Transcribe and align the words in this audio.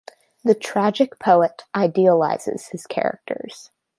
The 0.43 0.55
tragic 0.55 1.19
poet 1.19 1.61
idealizes 1.75 2.69
his 2.69 2.87
characters. 2.87 3.69